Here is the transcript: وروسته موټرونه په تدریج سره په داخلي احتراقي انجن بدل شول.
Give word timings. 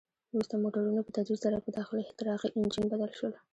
وروسته 0.33 0.55
موټرونه 0.63 1.01
په 1.03 1.11
تدریج 1.15 1.39
سره 1.45 1.63
په 1.65 1.69
داخلي 1.77 2.01
احتراقي 2.05 2.49
انجن 2.57 2.85
بدل 2.91 3.11
شول. 3.17 3.33